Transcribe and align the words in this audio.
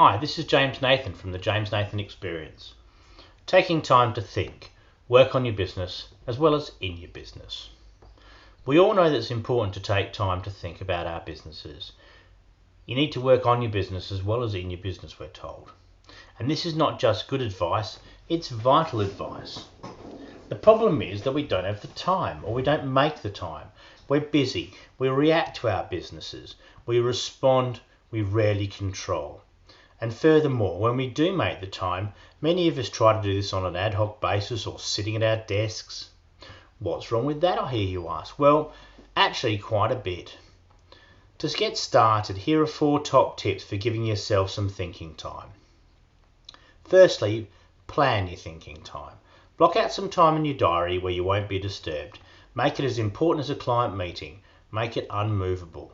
Hi, 0.00 0.16
this 0.16 0.38
is 0.38 0.44
James 0.44 0.80
Nathan 0.80 1.12
from 1.12 1.32
the 1.32 1.40
James 1.40 1.72
Nathan 1.72 1.98
Experience. 1.98 2.74
Taking 3.46 3.82
time 3.82 4.14
to 4.14 4.22
think, 4.22 4.70
work 5.08 5.34
on 5.34 5.44
your 5.44 5.56
business 5.56 6.06
as 6.24 6.38
well 6.38 6.54
as 6.54 6.70
in 6.80 6.98
your 6.98 7.10
business. 7.10 7.70
We 8.64 8.78
all 8.78 8.94
know 8.94 9.10
that 9.10 9.16
it's 9.16 9.32
important 9.32 9.74
to 9.74 9.80
take 9.80 10.12
time 10.12 10.40
to 10.42 10.50
think 10.50 10.80
about 10.80 11.08
our 11.08 11.20
businesses. 11.22 11.90
You 12.86 12.94
need 12.94 13.10
to 13.10 13.20
work 13.20 13.44
on 13.44 13.60
your 13.60 13.72
business 13.72 14.12
as 14.12 14.22
well 14.22 14.44
as 14.44 14.54
in 14.54 14.70
your 14.70 14.78
business, 14.78 15.18
we're 15.18 15.26
told. 15.30 15.72
And 16.38 16.48
this 16.48 16.64
is 16.64 16.76
not 16.76 17.00
just 17.00 17.26
good 17.26 17.42
advice, 17.42 17.98
it's 18.28 18.50
vital 18.50 19.00
advice. 19.00 19.64
The 20.48 20.54
problem 20.54 21.02
is 21.02 21.22
that 21.22 21.34
we 21.34 21.42
don't 21.42 21.64
have 21.64 21.80
the 21.80 21.88
time 21.88 22.44
or 22.44 22.54
we 22.54 22.62
don't 22.62 22.94
make 22.94 23.20
the 23.22 23.30
time. 23.30 23.66
We're 24.08 24.20
busy, 24.20 24.74
we 24.96 25.08
react 25.08 25.56
to 25.56 25.68
our 25.68 25.88
businesses, 25.90 26.54
we 26.86 27.00
respond, 27.00 27.80
we 28.12 28.22
rarely 28.22 28.68
control. 28.68 29.42
And 30.00 30.14
furthermore, 30.14 30.78
when 30.78 30.96
we 30.96 31.08
do 31.08 31.32
make 31.32 31.60
the 31.60 31.66
time, 31.66 32.12
many 32.40 32.68
of 32.68 32.78
us 32.78 32.88
try 32.88 33.14
to 33.14 33.22
do 33.22 33.34
this 33.34 33.52
on 33.52 33.64
an 33.64 33.74
ad 33.74 33.94
hoc 33.94 34.20
basis 34.20 34.66
or 34.66 34.78
sitting 34.78 35.16
at 35.16 35.22
our 35.22 35.44
desks. 35.44 36.10
What's 36.78 37.10
wrong 37.10 37.24
with 37.24 37.40
that, 37.40 37.60
I 37.60 37.70
hear 37.70 37.88
you 37.88 38.08
ask? 38.08 38.38
Well, 38.38 38.72
actually, 39.16 39.58
quite 39.58 39.90
a 39.90 39.96
bit. 39.96 40.36
To 41.38 41.48
get 41.48 41.76
started, 41.76 42.36
here 42.36 42.62
are 42.62 42.66
four 42.66 43.00
top 43.00 43.36
tips 43.36 43.64
for 43.64 43.76
giving 43.76 44.04
yourself 44.04 44.50
some 44.50 44.68
thinking 44.68 45.14
time. 45.16 45.50
Firstly, 46.84 47.50
plan 47.88 48.28
your 48.28 48.36
thinking 48.36 48.82
time. 48.82 49.16
Block 49.56 49.74
out 49.74 49.92
some 49.92 50.08
time 50.08 50.36
in 50.36 50.44
your 50.44 50.56
diary 50.56 50.98
where 50.98 51.12
you 51.12 51.24
won't 51.24 51.48
be 51.48 51.58
disturbed. 51.58 52.20
Make 52.54 52.78
it 52.78 52.84
as 52.84 52.98
important 52.98 53.44
as 53.44 53.50
a 53.50 53.56
client 53.56 53.96
meeting. 53.96 54.42
Make 54.70 54.96
it 54.96 55.08
unmovable. 55.10 55.92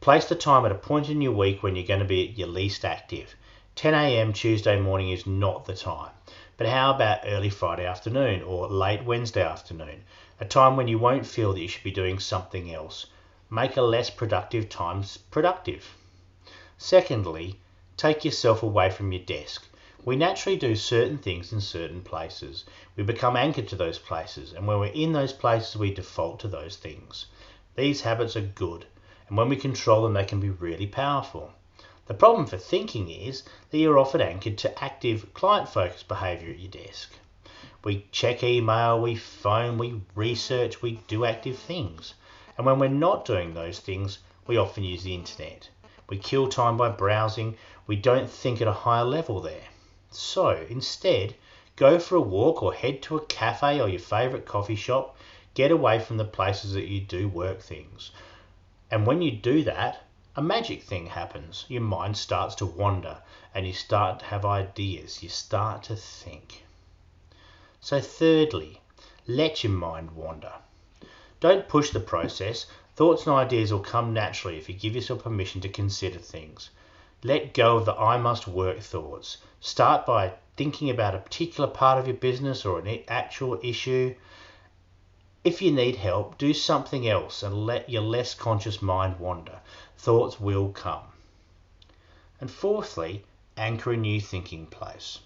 Place 0.00 0.26
the 0.26 0.36
time 0.36 0.64
at 0.64 0.70
a 0.70 0.76
point 0.76 1.08
in 1.08 1.20
your 1.20 1.32
week 1.32 1.60
when 1.60 1.74
you're 1.74 1.84
going 1.84 1.98
to 1.98 2.06
be 2.06 2.28
at 2.28 2.38
your 2.38 2.46
least 2.46 2.84
active. 2.84 3.34
10 3.74 3.94
a.m. 3.94 4.32
Tuesday 4.32 4.78
morning 4.78 5.10
is 5.10 5.26
not 5.26 5.64
the 5.64 5.74
time. 5.74 6.12
But 6.56 6.68
how 6.68 6.94
about 6.94 7.22
early 7.24 7.50
Friday 7.50 7.84
afternoon 7.84 8.42
or 8.42 8.68
late 8.68 9.02
Wednesday 9.02 9.42
afternoon? 9.42 10.04
A 10.38 10.44
time 10.44 10.76
when 10.76 10.86
you 10.86 11.00
won't 11.00 11.26
feel 11.26 11.52
that 11.52 11.60
you 11.60 11.66
should 11.66 11.82
be 11.82 11.90
doing 11.90 12.20
something 12.20 12.72
else. 12.72 13.06
Make 13.50 13.76
a 13.76 13.82
less 13.82 14.08
productive 14.08 14.68
time 14.68 15.02
productive. 15.32 15.96
Secondly, 16.76 17.58
take 17.96 18.24
yourself 18.24 18.62
away 18.62 18.90
from 18.90 19.10
your 19.10 19.24
desk. 19.24 19.66
We 20.04 20.14
naturally 20.14 20.56
do 20.56 20.76
certain 20.76 21.18
things 21.18 21.52
in 21.52 21.60
certain 21.60 22.02
places. 22.02 22.64
We 22.94 23.02
become 23.02 23.36
anchored 23.36 23.66
to 23.70 23.76
those 23.76 23.98
places, 23.98 24.52
and 24.52 24.64
when 24.64 24.78
we're 24.78 24.86
in 24.86 25.12
those 25.12 25.32
places, 25.32 25.76
we 25.76 25.92
default 25.92 26.38
to 26.38 26.48
those 26.48 26.76
things. 26.76 27.26
These 27.74 28.02
habits 28.02 28.36
are 28.36 28.42
good 28.42 28.86
and 29.28 29.36
when 29.36 29.48
we 29.48 29.56
control 29.56 30.02
them, 30.02 30.14
they 30.14 30.24
can 30.24 30.40
be 30.40 30.50
really 30.50 30.86
powerful. 30.86 31.52
The 32.06 32.14
problem 32.14 32.46
for 32.46 32.56
thinking 32.56 33.10
is 33.10 33.42
that 33.70 33.78
you're 33.78 33.98
often 33.98 34.22
anchored 34.22 34.56
to 34.58 34.82
active 34.82 35.34
client 35.34 35.68
focused 35.68 36.08
behavior 36.08 36.50
at 36.50 36.58
your 36.58 36.70
desk. 36.70 37.12
We 37.84 38.06
check 38.12 38.42
email, 38.42 38.98
we 39.00 39.14
phone, 39.14 39.76
we 39.76 40.00
research, 40.14 40.80
we 40.80 41.00
do 41.06 41.24
active 41.24 41.58
things. 41.58 42.14
And 42.56 42.66
when 42.66 42.78
we're 42.78 42.88
not 42.88 43.24
doing 43.24 43.52
those 43.52 43.78
things, 43.78 44.18
we 44.46 44.56
often 44.56 44.84
use 44.84 45.04
the 45.04 45.14
internet. 45.14 45.68
We 46.08 46.16
kill 46.16 46.48
time 46.48 46.78
by 46.78 46.88
browsing, 46.88 47.56
we 47.86 47.96
don't 47.96 48.30
think 48.30 48.62
at 48.62 48.68
a 48.68 48.72
higher 48.72 49.04
level 49.04 49.40
there. 49.40 49.68
So 50.10 50.64
instead, 50.70 51.34
go 51.76 51.98
for 51.98 52.16
a 52.16 52.20
walk 52.20 52.62
or 52.62 52.72
head 52.72 53.02
to 53.02 53.16
a 53.16 53.26
cafe 53.26 53.80
or 53.80 53.88
your 53.88 54.00
favourite 54.00 54.46
coffee 54.46 54.74
shop. 54.74 55.16
Get 55.52 55.70
away 55.70 55.98
from 55.98 56.16
the 56.16 56.24
places 56.24 56.72
that 56.72 56.86
you 56.86 57.00
do 57.00 57.28
work 57.28 57.60
things. 57.60 58.10
And 58.90 59.06
when 59.06 59.20
you 59.20 59.30
do 59.30 59.62
that, 59.64 60.02
a 60.34 60.40
magic 60.40 60.82
thing 60.82 61.08
happens. 61.08 61.66
Your 61.68 61.82
mind 61.82 62.16
starts 62.16 62.54
to 62.54 62.64
wander 62.64 63.18
and 63.54 63.66
you 63.66 63.72
start 63.72 64.20
to 64.20 64.24
have 64.26 64.44
ideas. 64.44 65.22
You 65.22 65.28
start 65.28 65.82
to 65.84 65.96
think. 65.96 66.64
So, 67.80 68.00
thirdly, 68.00 68.80
let 69.26 69.62
your 69.62 69.72
mind 69.72 70.12
wander. 70.12 70.52
Don't 71.40 71.68
push 71.68 71.90
the 71.90 72.00
process. 72.00 72.66
Thoughts 72.96 73.26
and 73.26 73.36
ideas 73.36 73.72
will 73.72 73.80
come 73.80 74.14
naturally 74.14 74.56
if 74.56 74.68
you 74.68 74.74
give 74.74 74.94
yourself 74.94 75.22
permission 75.22 75.60
to 75.60 75.68
consider 75.68 76.18
things. 76.18 76.70
Let 77.22 77.52
go 77.52 77.76
of 77.76 77.84
the 77.84 77.94
I 77.94 78.16
must 78.16 78.48
work 78.48 78.80
thoughts. 78.80 79.36
Start 79.60 80.06
by 80.06 80.32
thinking 80.56 80.88
about 80.88 81.14
a 81.14 81.18
particular 81.18 81.68
part 81.68 81.98
of 81.98 82.06
your 82.06 82.16
business 82.16 82.64
or 82.64 82.78
an 82.78 83.02
actual 83.08 83.60
issue 83.62 84.14
if 85.48 85.62
you 85.62 85.72
need 85.72 85.96
help, 85.96 86.36
do 86.36 86.52
something 86.52 87.08
else 87.08 87.42
and 87.42 87.64
let 87.64 87.88
your 87.88 88.02
less 88.02 88.34
conscious 88.34 88.82
mind 88.82 89.18
wander. 89.18 89.58
Thoughts 89.96 90.38
will 90.38 90.68
come. 90.68 91.04
And 92.38 92.50
fourthly, 92.50 93.24
anchor 93.56 93.92
a 93.92 93.96
new 93.96 94.20
thinking 94.20 94.66
place. 94.66 95.20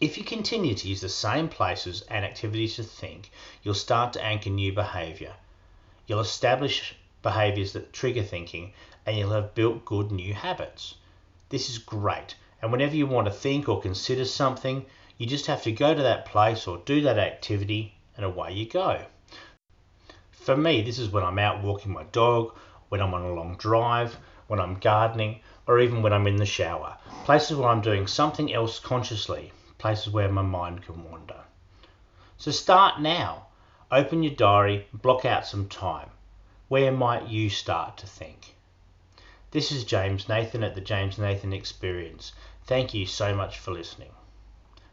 If 0.00 0.18
you 0.18 0.24
continue 0.24 0.74
to 0.74 0.88
use 0.88 1.00
the 1.00 1.08
same 1.08 1.48
places 1.48 2.02
and 2.08 2.24
activities 2.24 2.74
to 2.74 2.82
think, 2.82 3.30
you'll 3.62 3.74
start 3.74 4.12
to 4.14 4.24
anchor 4.24 4.50
new 4.50 4.72
behavior. 4.72 5.34
You'll 6.08 6.18
establish 6.18 6.96
behaviors 7.22 7.72
that 7.74 7.92
trigger 7.92 8.24
thinking 8.24 8.72
and 9.06 9.16
you'll 9.16 9.30
have 9.30 9.54
built 9.54 9.84
good 9.84 10.10
new 10.10 10.34
habits. 10.34 10.96
This 11.50 11.70
is 11.70 11.78
great. 11.78 12.34
And 12.60 12.72
whenever 12.72 12.96
you 12.96 13.06
want 13.06 13.28
to 13.28 13.32
think 13.32 13.68
or 13.68 13.80
consider 13.80 14.24
something, 14.24 14.86
you 15.18 15.26
just 15.26 15.46
have 15.46 15.62
to 15.62 15.70
go 15.70 15.94
to 15.94 16.02
that 16.02 16.26
place 16.26 16.66
or 16.66 16.78
do 16.78 17.00
that 17.02 17.18
activity 17.18 17.94
and 18.16 18.26
away 18.26 18.52
you 18.54 18.66
go. 18.66 19.04
For 20.40 20.56
me, 20.56 20.80
this 20.80 20.98
is 20.98 21.10
when 21.10 21.22
I'm 21.22 21.38
out 21.38 21.62
walking 21.62 21.92
my 21.92 22.04
dog, 22.04 22.56
when 22.88 23.02
I'm 23.02 23.12
on 23.12 23.22
a 23.22 23.34
long 23.34 23.56
drive, 23.56 24.18
when 24.46 24.58
I'm 24.58 24.80
gardening, 24.80 25.40
or 25.66 25.78
even 25.78 26.00
when 26.00 26.14
I'm 26.14 26.26
in 26.26 26.36
the 26.36 26.46
shower. 26.46 26.96
Places 27.24 27.58
where 27.58 27.68
I'm 27.68 27.82
doing 27.82 28.06
something 28.06 28.50
else 28.50 28.78
consciously, 28.78 29.52
places 29.76 30.10
where 30.10 30.32
my 30.32 30.40
mind 30.40 30.82
can 30.82 31.04
wander. 31.04 31.44
So 32.38 32.50
start 32.50 33.02
now. 33.02 33.48
Open 33.92 34.22
your 34.22 34.34
diary, 34.34 34.88
block 34.94 35.26
out 35.26 35.46
some 35.46 35.68
time. 35.68 36.08
Where 36.68 36.90
might 36.90 37.28
you 37.28 37.50
start 37.50 37.98
to 37.98 38.06
think? 38.06 38.54
This 39.50 39.70
is 39.70 39.84
James 39.84 40.26
Nathan 40.26 40.64
at 40.64 40.74
the 40.74 40.80
James 40.80 41.18
Nathan 41.18 41.52
Experience. 41.52 42.32
Thank 42.64 42.94
you 42.94 43.04
so 43.04 43.34
much 43.34 43.58
for 43.58 43.72
listening. 43.72 44.12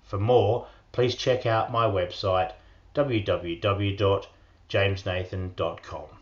For 0.03 0.18
more, 0.18 0.68
please 0.91 1.16
check 1.16 1.46
out 1.46 1.72
my 1.72 1.86
website 1.86 2.52
www 2.94 4.28
jamesnathan.com. 4.69 6.16